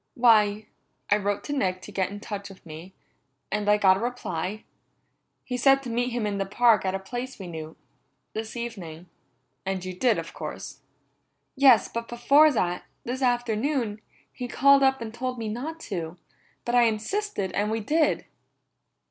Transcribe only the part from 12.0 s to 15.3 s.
before that, this afternoon, he called up and